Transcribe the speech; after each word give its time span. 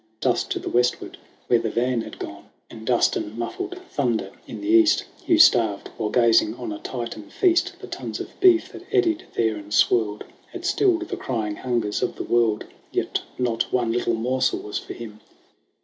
Dust 0.19 0.49
to 0.49 0.57
the 0.57 0.67
westward 0.67 1.19
where 1.45 1.59
the 1.59 1.69
van 1.69 2.01
had 2.01 2.17
gone, 2.17 2.45
66 2.45 2.47
SONG 2.47 2.47
OF 2.47 2.49
HUGH 2.49 2.49
GLASS 2.49 2.71
And 2.79 2.87
dust 2.87 3.15
and 3.15 3.37
muffled 3.37 3.77
thunder 3.91 4.31
in 4.47 4.61
the 4.61 4.67
east! 4.67 5.05
Hugh 5.25 5.37
starved 5.37 5.89
while 5.97 6.09
gazing 6.09 6.55
on 6.55 6.71
a 6.71 6.79
Titan 6.79 7.29
feast. 7.29 7.73
The 7.81 7.85
tons 7.85 8.19
of 8.19 8.39
beef, 8.39 8.71
that 8.71 8.91
eddied 8.91 9.27
there 9.35 9.55
and 9.57 9.71
swirled, 9.71 10.23
Had 10.53 10.65
stilled 10.65 11.07
the 11.07 11.17
crying 11.17 11.57
hungers 11.57 12.01
of 12.01 12.15
the 12.15 12.23
world, 12.23 12.65
Yet 12.91 13.21
not 13.37 13.71
one 13.71 13.91
little 13.91 14.15
morsel 14.15 14.57
was 14.61 14.79
for 14.79 14.93
him. 14.93 15.19